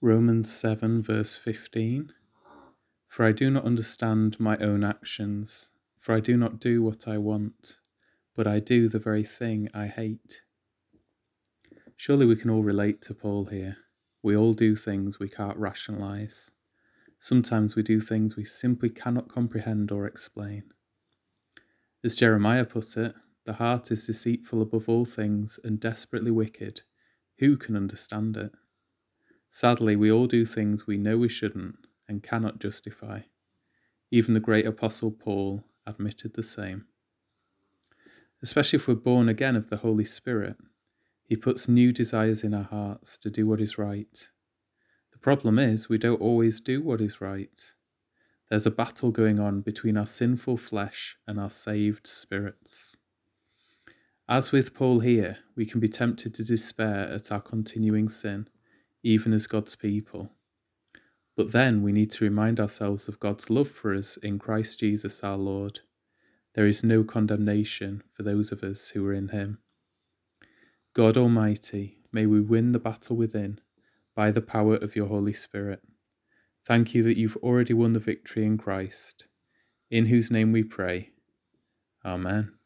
Romans 0.00 0.56
7, 0.56 1.02
verse 1.02 1.34
15 1.34 2.12
For 3.08 3.24
I 3.24 3.32
do 3.32 3.50
not 3.50 3.64
understand 3.64 4.38
my 4.38 4.56
own 4.58 4.84
actions, 4.84 5.72
for 5.98 6.14
I 6.14 6.20
do 6.20 6.36
not 6.36 6.60
do 6.60 6.84
what 6.84 7.08
I 7.08 7.18
want, 7.18 7.80
but 8.36 8.46
I 8.46 8.60
do 8.60 8.88
the 8.88 9.00
very 9.00 9.24
thing 9.24 9.68
I 9.74 9.88
hate. 9.88 10.42
Surely 11.96 12.26
we 12.26 12.36
can 12.36 12.48
all 12.48 12.62
relate 12.62 13.02
to 13.02 13.14
Paul 13.14 13.46
here. 13.46 13.78
We 14.22 14.36
all 14.36 14.54
do 14.54 14.76
things 14.76 15.18
we 15.18 15.28
can't 15.28 15.56
rationalize. 15.56 16.52
Sometimes 17.18 17.74
we 17.74 17.82
do 17.82 17.98
things 17.98 18.36
we 18.36 18.44
simply 18.44 18.90
cannot 18.90 19.28
comprehend 19.28 19.90
or 19.90 20.06
explain. 20.06 20.62
As 22.04 22.14
Jeremiah 22.14 22.66
put 22.66 22.96
it, 22.96 23.16
the 23.46 23.54
heart 23.54 23.90
is 23.90 24.06
deceitful 24.06 24.62
above 24.62 24.88
all 24.88 25.04
things 25.04 25.58
and 25.64 25.80
desperately 25.80 26.30
wicked. 26.30 26.82
Who 27.38 27.56
can 27.56 27.74
understand 27.74 28.36
it? 28.36 28.52
Sadly, 29.50 29.96
we 29.96 30.12
all 30.12 30.26
do 30.26 30.44
things 30.44 30.86
we 30.86 30.98
know 30.98 31.16
we 31.16 31.28
shouldn't 31.28 31.86
and 32.06 32.22
cannot 32.22 32.58
justify. 32.58 33.20
Even 34.10 34.34
the 34.34 34.40
great 34.40 34.66
Apostle 34.66 35.10
Paul 35.10 35.64
admitted 35.86 36.34
the 36.34 36.42
same. 36.42 36.86
Especially 38.42 38.76
if 38.76 38.86
we're 38.86 38.94
born 38.94 39.28
again 39.28 39.56
of 39.56 39.70
the 39.70 39.78
Holy 39.78 40.04
Spirit, 40.04 40.56
He 41.24 41.36
puts 41.36 41.68
new 41.68 41.92
desires 41.92 42.44
in 42.44 42.54
our 42.54 42.64
hearts 42.64 43.16
to 43.18 43.30
do 43.30 43.46
what 43.46 43.60
is 43.60 43.78
right. 43.78 44.30
The 45.12 45.18
problem 45.18 45.58
is, 45.58 45.88
we 45.88 45.98
don't 45.98 46.20
always 46.20 46.60
do 46.60 46.82
what 46.82 47.00
is 47.00 47.20
right. 47.20 47.74
There's 48.48 48.66
a 48.66 48.70
battle 48.70 49.10
going 49.10 49.40
on 49.40 49.62
between 49.62 49.96
our 49.96 50.06
sinful 50.06 50.58
flesh 50.58 51.16
and 51.26 51.40
our 51.40 51.50
saved 51.50 52.06
spirits. 52.06 52.96
As 54.28 54.52
with 54.52 54.74
Paul 54.74 55.00
here, 55.00 55.38
we 55.56 55.66
can 55.66 55.80
be 55.80 55.88
tempted 55.88 56.34
to 56.34 56.44
despair 56.44 57.10
at 57.10 57.32
our 57.32 57.40
continuing 57.40 58.08
sin 58.08 58.48
even 59.08 59.32
as 59.32 59.46
God's 59.46 59.74
people. 59.74 60.30
But 61.34 61.52
then 61.52 61.82
we 61.82 61.92
need 61.92 62.10
to 62.10 62.24
remind 62.24 62.60
ourselves 62.60 63.08
of 63.08 63.18
God's 63.18 63.48
love 63.48 63.68
for 63.68 63.94
us 63.94 64.18
in 64.18 64.38
Christ 64.38 64.80
Jesus 64.80 65.24
our 65.24 65.38
Lord. 65.38 65.80
There 66.54 66.66
is 66.66 66.84
no 66.84 67.02
condemnation 67.02 68.02
for 68.12 68.22
those 68.22 68.52
of 68.52 68.62
us 68.62 68.90
who 68.90 69.06
are 69.06 69.14
in 69.14 69.28
Him. 69.28 69.60
God 70.92 71.16
Almighty, 71.16 71.96
may 72.12 72.26
we 72.26 72.42
win 72.42 72.72
the 72.72 72.78
battle 72.78 73.16
within 73.16 73.60
by 74.14 74.30
the 74.30 74.42
power 74.42 74.76
of 74.76 74.94
your 74.94 75.06
Holy 75.06 75.32
Spirit. 75.32 75.80
Thank 76.66 76.94
you 76.94 77.02
that 77.04 77.18
you've 77.18 77.36
already 77.38 77.72
won 77.72 77.94
the 77.94 78.00
victory 78.00 78.44
in 78.44 78.58
Christ, 78.58 79.26
in 79.90 80.04
whose 80.04 80.30
name 80.30 80.52
we 80.52 80.64
pray. 80.64 81.12
Amen. 82.04 82.57